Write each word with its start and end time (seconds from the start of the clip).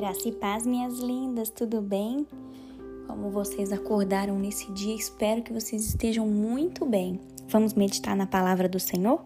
Graça 0.00 0.30
e 0.30 0.32
paz, 0.32 0.64
minhas 0.64 0.98
lindas, 0.98 1.50
tudo 1.50 1.82
bem? 1.82 2.26
Como 3.06 3.28
vocês 3.28 3.70
acordaram 3.70 4.38
nesse 4.38 4.72
dia, 4.72 4.94
espero 4.94 5.42
que 5.42 5.52
vocês 5.52 5.84
estejam 5.84 6.26
muito 6.26 6.86
bem. 6.86 7.20
Vamos 7.48 7.74
meditar 7.74 8.16
na 8.16 8.26
palavra 8.26 8.66
do 8.66 8.80
Senhor? 8.80 9.20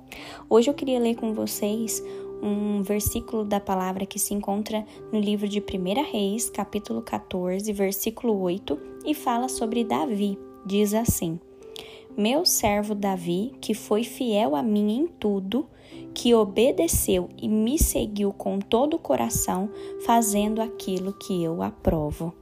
Hoje 0.51 0.69
eu 0.69 0.75
queria 0.75 0.99
ler 0.99 1.15
com 1.15 1.33
vocês 1.33 2.03
um 2.43 2.83
versículo 2.83 3.45
da 3.45 3.61
palavra 3.61 4.05
que 4.05 4.19
se 4.19 4.35
encontra 4.35 4.85
no 5.13 5.21
livro 5.21 5.47
de 5.47 5.61
1 5.61 6.11
Reis, 6.11 6.51
capítulo 6.51 7.03
14, 7.03 7.73
versículo 7.73 8.37
8, 8.41 8.77
e 9.07 9.15
fala 9.15 9.49
sobre 9.49 9.85
Davi. 9.85 10.37
Diz 10.67 10.93
assim: 10.93 11.39
Meu 12.17 12.47
servo 12.47 12.95
Davi, 12.95 13.53
que 13.61 13.75
foi 13.75 14.05
fiel 14.05 14.55
a 14.55 14.63
mim 14.63 14.99
em 14.99 15.07
tudo, 15.07 15.67
que 16.15 16.33
obedeceu 16.33 17.29
e 17.37 17.49
me 17.49 17.77
seguiu 17.77 18.33
com 18.33 18.61
todo 18.61 18.95
o 18.95 18.99
coração, 19.01 19.69
fazendo 20.07 20.63
aquilo 20.63 21.13
que 21.13 21.43
eu 21.43 21.61
aprovo. 21.61 22.33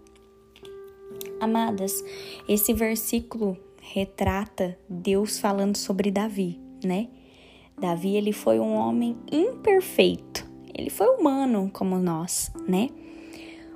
Amadas, 1.40 2.04
esse 2.46 2.74
versículo 2.74 3.56
retrata 3.80 4.78
Deus 4.88 5.38
falando 5.38 5.76
sobre 5.76 6.10
Davi, 6.10 6.60
né? 6.84 7.08
Davi, 7.80 8.14
ele 8.14 8.32
foi 8.32 8.60
um 8.60 8.74
homem 8.74 9.16
imperfeito. 9.30 10.46
Ele 10.74 10.90
foi 10.90 11.06
humano 11.06 11.70
como 11.72 11.98
nós, 11.98 12.52
né? 12.68 12.90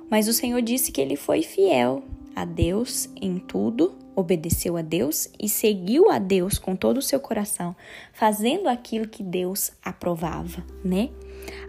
Mas 0.09 0.27
o 0.27 0.33
Senhor 0.33 0.61
disse 0.61 0.91
que 0.91 1.01
ele 1.01 1.15
foi 1.15 1.41
fiel 1.41 2.03
a 2.35 2.45
Deus 2.45 3.09
em 3.19 3.39
tudo 3.39 3.95
obedeceu 4.17 4.75
a 4.75 4.81
Deus 4.81 5.29
e 5.39 5.47
seguiu 5.47 6.09
a 6.09 6.17
Deus 6.17 6.57
com 6.57 6.75
todo 6.75 6.97
o 6.97 7.03
seu 7.03 7.19
coração, 7.19 7.75
fazendo 8.11 8.67
aquilo 8.67 9.07
que 9.07 9.21
Deus 9.21 9.71
aprovava, 9.85 10.65
né? 10.83 11.11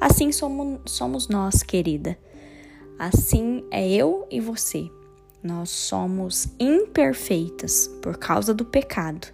Assim 0.01 0.33
somos, 0.33 0.81
somos 0.87 1.29
nós, 1.29 1.63
querida. 1.63 2.19
Assim 2.99 3.63
é 3.71 3.87
eu 3.87 4.27
e 4.31 4.41
você. 4.41 4.91
Nós 5.43 5.69
somos 5.69 6.49
imperfeitas 6.59 7.87
por 8.01 8.17
causa 8.17 8.55
do 8.55 8.65
pecado, 8.65 9.29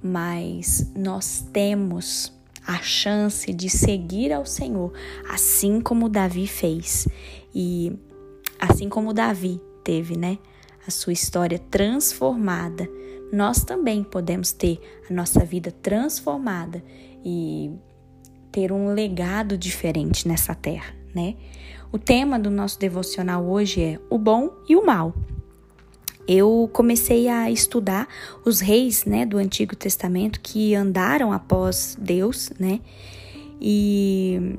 mas 0.00 0.92
nós 0.94 1.44
temos 1.52 2.32
a 2.64 2.78
chance 2.78 3.52
de 3.52 3.68
seguir 3.68 4.32
ao 4.32 4.46
Senhor, 4.46 4.92
assim 5.28 5.80
como 5.80 6.08
Davi 6.08 6.46
fez. 6.46 7.08
E 7.52 7.92
assim 8.60 8.88
como 8.88 9.12
Davi 9.12 9.60
teve, 9.82 10.16
né? 10.16 10.38
A 10.86 10.90
sua 10.90 11.12
história 11.12 11.58
transformada, 11.58 12.88
nós 13.32 13.64
também 13.64 14.02
podemos 14.02 14.52
ter 14.52 14.80
a 15.08 15.12
nossa 15.12 15.44
vida 15.44 15.70
transformada 15.70 16.82
e 17.24 17.72
ter 18.52 18.70
um 18.70 18.92
legado 18.94 19.58
diferente 19.58 20.28
nessa 20.28 20.54
terra, 20.54 20.94
né? 21.14 21.34
O 21.90 21.98
tema 21.98 22.38
do 22.38 22.50
nosso 22.50 22.78
devocional 22.78 23.44
hoje 23.44 23.82
é 23.82 24.00
o 24.10 24.18
bom 24.18 24.50
e 24.68 24.76
o 24.76 24.84
mal. 24.84 25.14
Eu 26.26 26.68
comecei 26.72 27.28
a 27.28 27.50
estudar 27.50 28.08
os 28.44 28.60
reis, 28.60 29.04
né, 29.04 29.26
do 29.26 29.36
Antigo 29.36 29.76
Testamento 29.76 30.40
que 30.40 30.74
andaram 30.74 31.32
após 31.32 31.96
Deus, 32.00 32.50
né? 32.58 32.80
E 33.60 34.56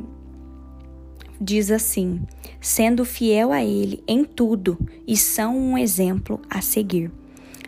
diz 1.40 1.72
assim: 1.72 2.22
sendo 2.60 3.06
fiel 3.06 3.52
a 3.52 3.64
Ele 3.64 4.04
em 4.08 4.24
tudo 4.24 4.78
e 5.08 5.16
são 5.16 5.58
um 5.58 5.78
exemplo 5.78 6.42
a 6.50 6.62
seguir. 6.62 7.12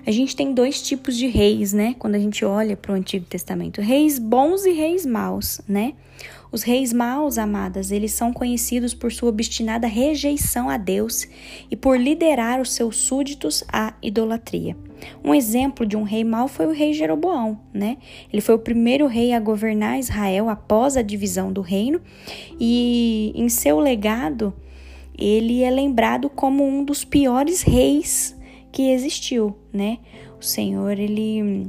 A 0.07 0.11
gente 0.11 0.37
tem 0.37 0.53
dois 0.53 0.81
tipos 0.81 1.17
de 1.17 1.27
reis, 1.27 1.73
né? 1.73 1.93
Quando 1.99 2.15
a 2.15 2.19
gente 2.19 2.45
olha 2.45 2.77
para 2.77 2.93
o 2.93 2.95
Antigo 2.95 3.25
Testamento: 3.25 3.81
reis 3.81 4.17
bons 4.17 4.65
e 4.65 4.71
reis 4.71 5.05
maus, 5.05 5.59
né? 5.67 5.95
Os 6.49 6.63
reis 6.63 6.93
maus, 6.93 7.37
amadas, 7.37 7.91
eles 7.91 8.13
são 8.13 8.31
conhecidos 8.31 8.93
por 8.93 9.11
sua 9.11 9.27
obstinada 9.27 9.85
rejeição 9.85 10.69
a 10.69 10.77
Deus 10.77 11.27
e 11.69 11.75
por 11.75 11.99
liderar 11.99 12.61
os 12.61 12.71
seus 12.71 12.95
súditos 12.95 13.65
à 13.67 13.95
idolatria. 14.01 14.77
Um 15.21 15.35
exemplo 15.35 15.85
de 15.85 15.97
um 15.97 16.03
rei 16.03 16.23
mau 16.23 16.47
foi 16.47 16.67
o 16.67 16.71
rei 16.71 16.93
Jeroboão, 16.93 17.59
né? 17.73 17.97
Ele 18.31 18.41
foi 18.41 18.55
o 18.55 18.59
primeiro 18.59 19.07
rei 19.07 19.33
a 19.33 19.41
governar 19.41 19.99
Israel 19.99 20.47
após 20.47 20.95
a 20.95 21.01
divisão 21.01 21.51
do 21.51 21.59
reino 21.59 21.99
e 22.57 23.33
em 23.35 23.49
seu 23.49 23.77
legado 23.77 24.53
ele 25.19 25.63
é 25.63 25.69
lembrado 25.69 26.29
como 26.29 26.65
um 26.65 26.81
dos 26.85 27.03
piores 27.03 27.61
reis 27.61 28.36
que 28.77 28.91
existiu, 28.91 29.55
né? 29.73 29.97
O 30.39 30.45
Senhor 30.45 30.99
ele 30.99 31.65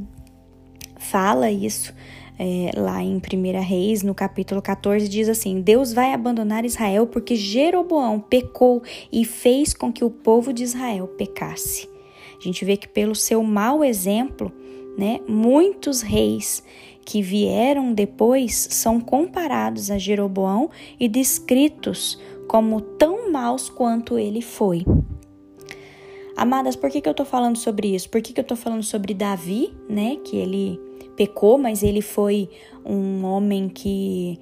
fala 0.98 1.50
isso 1.50 1.94
é, 2.38 2.70
lá 2.76 3.02
em 3.02 3.16
1 3.16 3.62
Reis, 3.62 4.02
no 4.02 4.14
capítulo 4.14 4.60
14, 4.60 5.08
diz 5.08 5.26
assim: 5.26 5.62
Deus 5.62 5.90
vai 5.90 6.12
abandonar 6.12 6.66
Israel 6.66 7.06
porque 7.06 7.34
Jeroboão 7.34 8.20
pecou 8.20 8.82
e 9.10 9.24
fez 9.24 9.72
com 9.72 9.90
que 9.90 10.04
o 10.04 10.10
povo 10.10 10.52
de 10.52 10.62
Israel 10.62 11.08
pecasse. 11.08 11.88
A 12.38 12.44
gente 12.44 12.62
vê 12.62 12.76
que 12.76 12.86
pelo 12.86 13.14
seu 13.14 13.42
mau 13.42 13.82
exemplo, 13.82 14.52
né, 14.98 15.18
muitos 15.26 16.02
reis 16.02 16.62
que 17.06 17.22
vieram 17.22 17.94
depois 17.94 18.68
são 18.70 19.00
comparados 19.00 19.90
a 19.90 19.96
Jeroboão 19.96 20.68
e 21.00 21.08
descritos 21.08 22.20
como 22.46 22.82
tão 22.82 23.32
maus 23.32 23.70
quanto 23.70 24.18
ele 24.18 24.42
foi. 24.42 24.84
Amadas, 26.38 26.76
por 26.76 26.88
que, 26.88 27.00
que 27.00 27.08
eu 27.08 27.14
tô 27.14 27.24
falando 27.24 27.58
sobre 27.58 27.96
isso? 27.96 28.08
Por 28.08 28.22
que, 28.22 28.32
que 28.32 28.38
eu 28.38 28.44
tô 28.44 28.54
falando 28.54 28.84
sobre 28.84 29.12
Davi, 29.12 29.74
né? 29.88 30.18
Que 30.24 30.36
ele 30.36 30.80
pecou, 31.16 31.58
mas 31.58 31.82
ele 31.82 32.00
foi 32.00 32.48
um 32.86 33.24
homem 33.24 33.68
que 33.68 34.38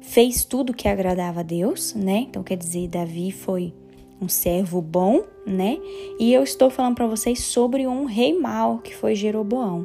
fez 0.00 0.44
tudo 0.44 0.72
que 0.72 0.86
agradava 0.86 1.40
a 1.40 1.42
Deus, 1.42 1.92
né? 1.92 2.18
Então 2.30 2.44
quer 2.44 2.56
dizer, 2.56 2.86
Davi 2.86 3.32
foi 3.32 3.74
um 4.20 4.28
servo 4.28 4.80
bom, 4.80 5.24
né? 5.44 5.80
E 6.20 6.32
eu 6.32 6.44
estou 6.44 6.70
falando 6.70 6.94
para 6.94 7.08
vocês 7.08 7.40
sobre 7.40 7.84
um 7.84 8.04
rei 8.04 8.32
mau 8.38 8.78
que 8.78 8.94
foi 8.94 9.16
Jeroboão. 9.16 9.84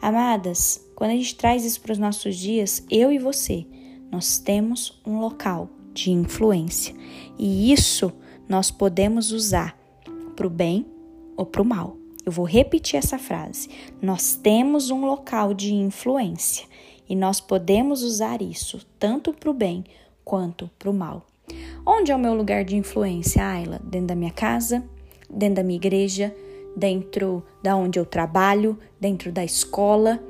Amadas, 0.00 0.88
quando 0.94 1.10
a 1.10 1.14
gente 1.14 1.34
traz 1.34 1.64
isso 1.64 1.80
para 1.80 1.94
os 1.94 1.98
nossos 1.98 2.36
dias, 2.36 2.86
eu 2.88 3.10
e 3.10 3.18
você, 3.18 3.66
nós 4.08 4.38
temos 4.38 5.02
um 5.04 5.18
local 5.18 5.68
de 5.92 6.12
influência 6.12 6.94
e 7.36 7.72
isso 7.72 8.12
nós 8.48 8.70
podemos 8.70 9.32
usar 9.32 9.76
para 10.36 10.46
o 10.46 10.50
bem 10.50 10.86
ou 11.36 11.46
para 11.46 11.62
o 11.62 11.64
mal. 11.64 11.96
Eu 12.24 12.30
vou 12.30 12.44
repetir 12.44 12.98
essa 12.98 13.18
frase. 13.18 13.68
Nós 14.02 14.36
temos 14.36 14.90
um 14.90 15.06
local 15.06 15.54
de 15.54 15.74
influência 15.74 16.66
e 17.08 17.16
nós 17.16 17.40
podemos 17.40 18.02
usar 18.02 18.42
isso 18.42 18.86
tanto 18.98 19.32
para 19.32 19.50
o 19.50 19.54
bem 19.54 19.84
quanto 20.24 20.70
para 20.78 20.90
o 20.90 20.94
mal. 20.94 21.26
Onde 21.86 22.10
é 22.10 22.16
o 22.16 22.18
meu 22.18 22.34
lugar 22.34 22.64
de 22.64 22.76
influência, 22.76 23.44
Ayla? 23.44 23.80
Dentro 23.82 24.08
da 24.08 24.14
minha 24.16 24.32
casa, 24.32 24.84
dentro 25.30 25.56
da 25.56 25.62
minha 25.62 25.76
igreja, 25.76 26.34
dentro 26.76 27.44
da 27.62 27.76
onde 27.76 27.98
eu 27.98 28.04
trabalho, 28.04 28.78
dentro 29.00 29.30
da 29.32 29.44
escola. 29.44 30.20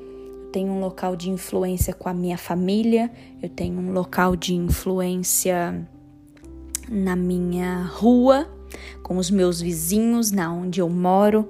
Eu 0.44 0.50
tenho 0.52 0.72
um 0.72 0.80
local 0.80 1.16
de 1.16 1.30
influência 1.30 1.94
com 1.94 2.08
a 2.08 2.14
minha 2.14 2.38
família, 2.38 3.10
eu 3.42 3.48
tenho 3.48 3.78
um 3.78 3.92
local 3.92 4.36
de 4.36 4.54
influência 4.54 5.86
na 6.88 7.16
minha 7.16 7.82
rua, 7.84 8.48
com 9.06 9.18
os 9.18 9.30
meus 9.30 9.60
vizinhos, 9.60 10.32
na 10.32 10.52
onde 10.52 10.80
eu 10.80 10.88
moro. 10.88 11.48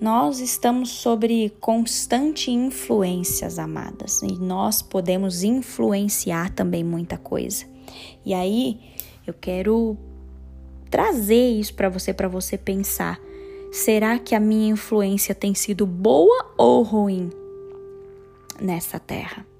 Nós 0.00 0.40
estamos 0.40 0.90
sobre 0.90 1.54
constante 1.60 2.50
influências, 2.50 3.56
amadas, 3.56 4.20
e 4.20 4.32
nós 4.32 4.82
podemos 4.82 5.44
influenciar 5.44 6.50
também 6.50 6.82
muita 6.82 7.16
coisa. 7.16 7.64
E 8.26 8.34
aí, 8.34 8.80
eu 9.24 9.32
quero 9.32 9.96
trazer 10.90 11.50
isso 11.50 11.72
para 11.74 11.88
você, 11.88 12.12
para 12.12 12.26
você 12.26 12.58
pensar. 12.58 13.20
Será 13.70 14.18
que 14.18 14.34
a 14.34 14.40
minha 14.40 14.72
influência 14.72 15.36
tem 15.36 15.54
sido 15.54 15.86
boa 15.86 16.52
ou 16.58 16.82
ruim 16.82 17.30
nessa 18.60 18.98
terra? 18.98 19.51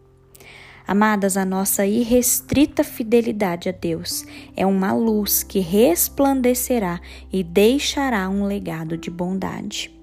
Amadas, 0.87 1.37
a 1.37 1.45
nossa 1.45 1.87
irrestrita 1.87 2.83
fidelidade 2.83 3.69
a 3.69 3.73
Deus 3.73 4.25
é 4.57 4.67
uma 4.67 4.93
luz 4.93 5.43
que 5.43 5.61
resplandecerá 5.61 7.01
e 7.33 7.43
deixará 7.45 8.29
um 8.29 8.45
legado 8.45 8.97
de 8.97 9.11
bondade. 9.11 10.02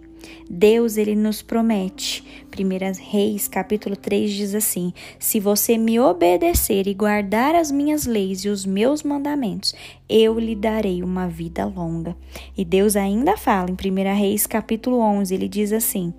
Deus 0.49 0.97
ele 0.97 1.15
nos 1.15 1.43
promete. 1.43 2.23
1 2.57 3.11
Reis, 3.11 3.47
capítulo 3.47 3.95
3 3.95 4.31
diz 4.31 4.55
assim: 4.55 4.91
Se 5.19 5.39
você 5.39 5.77
me 5.77 5.99
obedecer 5.99 6.87
e 6.87 6.93
guardar 6.95 7.53
as 7.53 7.71
minhas 7.71 8.07
leis 8.07 8.43
e 8.43 8.49
os 8.49 8.65
meus 8.65 9.03
mandamentos, 9.03 9.75
eu 10.09 10.39
lhe 10.39 10.55
darei 10.55 11.03
uma 11.03 11.27
vida 11.27 11.63
longa. 11.65 12.17
E 12.57 12.65
Deus 12.65 12.95
ainda 12.95 13.37
fala 13.37 13.69
em 13.69 13.73
1 13.73 14.15
Reis, 14.17 14.47
capítulo 14.47 14.99
11, 14.99 15.35
ele 15.35 15.47
diz 15.47 15.71
assim: 15.71 16.11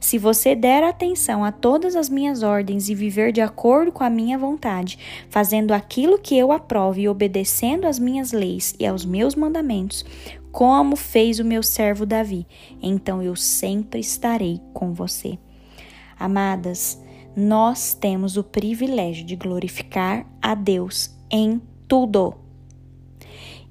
Se 0.00 0.18
você 0.18 0.56
der 0.56 0.82
atenção 0.82 1.44
a 1.44 1.52
todas 1.52 1.94
as 1.94 2.08
minhas 2.08 2.42
ordens 2.42 2.88
e 2.88 2.94
viver 2.94 3.30
de 3.30 3.40
acordo 3.40 3.92
com 3.92 4.02
a 4.02 4.10
minha 4.10 4.36
vontade, 4.36 4.98
fazendo 5.30 5.72
aquilo 5.72 6.18
que 6.18 6.36
eu 6.36 6.50
aprovo 6.50 6.98
e 6.98 7.08
obedecendo 7.08 7.86
às 7.86 8.00
minhas 8.00 8.32
leis 8.32 8.74
e 8.80 8.84
aos 8.84 9.04
meus 9.04 9.36
mandamentos, 9.36 10.04
como 10.56 10.96
fez 10.96 11.38
o 11.38 11.44
meu 11.44 11.62
servo 11.62 12.06
Davi, 12.06 12.46
então 12.80 13.22
eu 13.22 13.36
sempre 13.36 14.00
estarei 14.00 14.58
com 14.72 14.90
você. 14.90 15.38
Amadas, 16.18 16.98
nós 17.36 17.92
temos 17.92 18.38
o 18.38 18.42
privilégio 18.42 19.22
de 19.22 19.36
glorificar 19.36 20.26
a 20.40 20.54
Deus 20.54 21.14
em 21.30 21.60
tudo. 21.86 22.45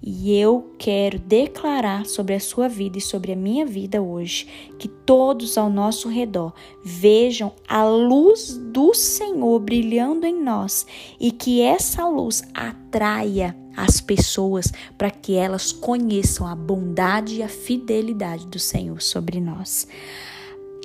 E 0.08 0.38
eu 0.38 0.72
quero 0.78 1.18
declarar 1.18 2.06
sobre 2.06 2.36
a 2.36 2.40
sua 2.40 2.70
vida 2.70 3.00
e 3.00 3.02
sobre 3.02 3.32
a 3.32 3.36
minha 3.36 3.66
vida 3.66 4.04
hoje 4.04 4.48
que 4.78 4.88
todos 4.88 5.58
ao 5.58 5.68
nosso 5.68 6.08
redor 6.08 6.54
vejam 6.84 7.52
a 7.68 7.84
luz 7.84 8.56
do 8.56 8.94
Senhor 8.94 9.60
brilhando 9.60 10.28
em 10.28 10.40
nós 10.40 10.86
e 11.20 11.32
que 11.32 11.60
essa 11.60 12.08
luz 12.08 12.44
atraia 12.54 13.58
as 13.76 14.00
pessoas 14.00 14.72
para 14.96 15.10
que 15.10 15.34
elas 15.34 15.72
conheçam 15.72 16.46
a 16.46 16.54
bondade 16.54 17.38
e 17.38 17.44
a 17.44 17.50
fidelidade 17.50 18.46
do 18.46 18.60
Senhor 18.60 19.02
sobre 19.02 19.42
nós. 19.42 19.88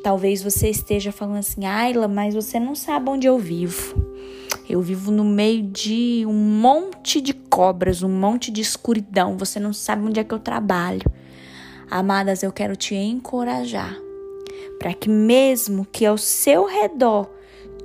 Talvez 0.03 0.43
você 0.43 0.69
esteja 0.71 1.13
falando 1.13 1.39
assim, 1.39 1.67
Ayla, 1.67 2.09
mas 2.09 2.35
você 2.35 2.59
não 2.59 2.75
sabe 2.75 3.11
onde 3.11 3.27
eu 3.27 3.39
vivo. 3.39 4.11
Eu 4.69 4.81
vivo 4.81 5.11
no 5.11 5.25
meio 5.25 5.63
de 5.63 6.25
um 6.27 6.33
monte 6.33 7.21
de 7.21 7.35
cobras, 7.35 8.03
um 8.03 8.09
monte 8.09 8.51
de 8.51 8.61
escuridão. 8.61 9.37
Você 9.37 9.59
não 9.59 9.73
sabe 9.73 10.07
onde 10.07 10.21
é 10.21 10.25
que 10.25 10.33
eu 10.33 10.39
trabalho. 10.39 11.03
Amadas, 11.91 12.43
eu 12.43 12.53
quero 12.53 12.77
te 12.77 12.95
encorajar 12.95 13.97
para 14.81 14.95
que, 14.95 15.11
mesmo 15.11 15.85
que 15.85 16.07
ao 16.07 16.17
seu 16.17 16.65
redor 16.65 17.29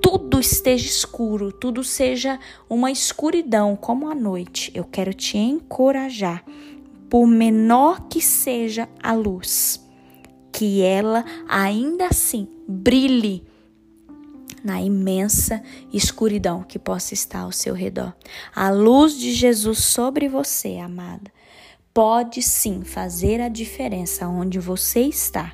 tudo 0.01 0.39
esteja 0.39 0.85
escuro, 0.85 1.51
tudo 1.51 1.83
seja 1.83 2.39
uma 2.69 2.89
escuridão 2.89 3.75
como 3.75 4.09
a 4.09 4.15
noite, 4.15 4.71
eu 4.73 4.85
quero 4.85 5.13
te 5.13 5.38
encorajar, 5.38 6.44
por 7.09 7.27
menor 7.27 8.07
que 8.07 8.21
seja 8.21 8.88
a 9.01 9.13
luz, 9.13 9.84
que 10.56 10.81
ela 10.81 11.25
ainda 11.50 12.07
assim 12.07 12.48
brilhe 12.66 13.44
na 14.63 14.81
imensa 14.81 15.62
escuridão 15.92 16.63
que 16.63 16.80
possa 16.80 17.13
estar 17.13 17.42
ao 17.42 17.52
seu 17.52 17.74
redor. 17.74 18.13
A 18.56 18.69
luz 18.69 19.19
de 19.19 19.34
Jesus 19.34 19.80
sobre 19.80 20.30
você, 20.30 20.78
amada, 20.78 21.30
pode 21.94 22.42
sim 22.42 22.86
fazer 22.86 23.42
a 23.42 23.50
diferença 23.50 24.30
onde 24.30 24.57
você 24.57 25.02
está. 25.02 25.54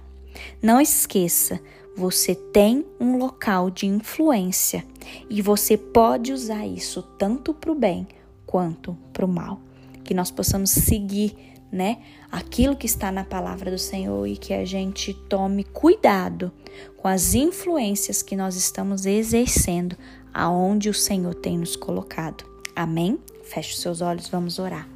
Não 0.62 0.80
esqueça, 0.80 1.60
você 1.98 2.36
tem 2.36 2.86
um 3.00 3.18
local 3.18 3.72
de 3.72 3.88
influência 3.88 4.86
e 5.28 5.42
você 5.42 5.76
pode 5.76 6.32
usar 6.32 6.68
isso 6.68 7.02
tanto 7.18 7.56
para 7.56 7.72
o 7.72 7.76
bem 7.76 8.08
quanto 8.46 8.96
para 9.12 9.26
o 9.26 9.28
mal. 9.28 9.60
Que 10.04 10.14
nós 10.14 10.30
possamos 10.30 10.70
seguir 10.70 11.51
né? 11.72 12.00
Aquilo 12.32 12.76
que 12.76 12.86
está 12.86 13.12
na 13.12 13.24
palavra 13.24 13.72
do 13.72 13.78
Senhor 13.78 14.28
e 14.28 14.36
que 14.36 14.54
a 14.54 14.66
gente 14.66 15.14
tome 15.14 15.64
cuidado 15.64 16.52
com 16.98 17.08
as 17.08 17.34
influências 17.34 18.22
que 18.22 18.36
nós 18.36 18.56
estamos 18.56 19.06
exercendo 19.06 19.96
aonde 20.34 20.90
o 20.90 20.94
Senhor 20.94 21.34
tem 21.34 21.58
nos 21.58 21.76
colocado. 21.76 22.44
Amém? 22.76 23.20
Feche 23.44 23.74
os 23.74 23.82
seus 23.82 24.02
olhos, 24.02 24.30
vamos 24.30 24.60
orar. 24.60 24.88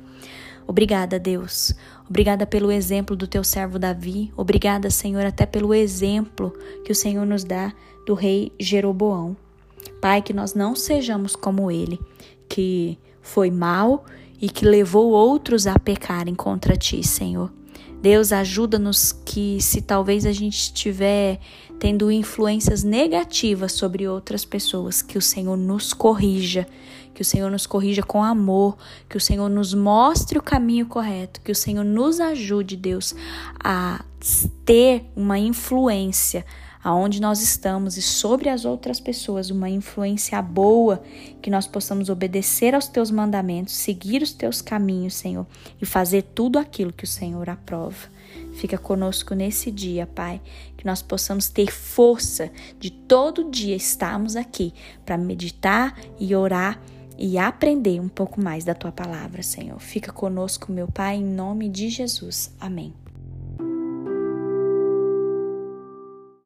Obrigada, 0.68 1.19
Deus. 1.19 1.74
Obrigada 2.10 2.45
pelo 2.45 2.72
exemplo 2.72 3.16
do 3.16 3.28
teu 3.28 3.44
servo 3.44 3.78
Davi. 3.78 4.31
Obrigada, 4.36 4.89
Senhor, 4.89 5.25
até 5.25 5.45
pelo 5.45 5.74
exemplo 5.74 6.54
que 6.83 6.92
o 6.92 6.95
Senhor 6.95 7.25
nos 7.25 7.44
dá 7.44 7.74
do 8.06 8.13
rei 8.13 8.51
Jeroboão. 8.60 9.36
Pai, 10.01 10.21
que 10.21 10.33
nós 10.33 10.54
não 10.54 10.75
sejamos 10.75 11.36
como 11.36 11.71
ele, 11.71 12.00
que 12.48 12.98
foi 13.21 13.50
mal 13.50 14.06
e 14.41 14.49
que 14.49 14.65
levou 14.65 15.11
outros 15.11 15.67
a 15.67 15.77
pecarem 15.79 16.35
contra 16.35 16.75
ti, 16.75 17.05
Senhor. 17.05 17.51
Deus, 18.01 18.31
ajuda-nos 18.31 19.11
que, 19.11 19.59
se 19.59 19.81
talvez 19.81 20.25
a 20.25 20.31
gente 20.31 20.55
estiver 20.55 21.39
tendo 21.79 22.11
influências 22.11 22.83
negativas 22.83 23.71
sobre 23.71 24.07
outras 24.07 24.45
pessoas, 24.45 25.01
que 25.01 25.17
o 25.17 25.21
Senhor 25.21 25.57
nos 25.57 25.93
corrija, 25.93 26.67
que 27.13 27.21
o 27.21 27.25
Senhor 27.25 27.49
nos 27.49 27.65
corrija 27.65 28.03
com 28.03 28.23
amor, 28.23 28.77
que 29.09 29.17
o 29.17 29.21
Senhor 29.21 29.49
nos 29.49 29.73
mostre 29.73 30.37
o 30.37 30.41
caminho 30.41 30.85
correto, 30.85 31.41
que 31.41 31.51
o 31.51 31.55
Senhor 31.55 31.83
nos 31.83 32.19
ajude, 32.19 32.75
Deus, 32.75 33.15
a 33.63 34.03
ter 34.65 35.05
uma 35.15 35.39
influência 35.39 36.45
aonde 36.85 37.19
nós 37.19 37.41
estamos 37.41 37.97
e 37.97 38.01
sobre 38.03 38.47
as 38.47 38.63
outras 38.63 38.99
pessoas 38.99 39.49
uma 39.49 39.67
influência 39.67 40.39
boa, 40.39 41.01
que 41.41 41.49
nós 41.49 41.65
possamos 41.65 42.09
obedecer 42.09 42.75
aos 42.75 42.87
teus 42.87 43.09
mandamentos, 43.09 43.73
seguir 43.73 44.21
os 44.21 44.31
teus 44.31 44.61
caminhos, 44.61 45.15
Senhor, 45.15 45.47
e 45.81 45.85
fazer 45.85 46.21
tudo 46.21 46.59
aquilo 46.59 46.93
que 46.93 47.03
o 47.03 47.07
Senhor 47.07 47.49
aprova. 47.49 48.13
Fica 48.53 48.77
conosco 48.77 49.33
nesse 49.33 49.71
dia, 49.71 50.05
Pai, 50.05 50.39
que 50.77 50.85
nós 50.85 51.01
possamos 51.01 51.49
ter 51.49 51.71
força 51.71 52.51
de 52.79 52.91
todo 52.91 53.49
dia 53.49 53.75
estarmos 53.75 54.35
aqui 54.35 54.71
para 55.03 55.17
meditar 55.17 55.99
e 56.19 56.35
orar 56.35 56.79
e 57.17 57.39
aprender 57.39 57.99
um 57.99 58.09
pouco 58.09 58.39
mais 58.39 58.63
da 58.63 58.75
tua 58.75 58.91
palavra, 58.91 59.41
Senhor. 59.41 59.79
Fica 59.79 60.13
conosco, 60.13 60.71
meu 60.71 60.87
Pai, 60.87 61.15
em 61.15 61.25
nome 61.25 61.67
de 61.67 61.89
Jesus. 61.89 62.53
Amém. 62.59 63.05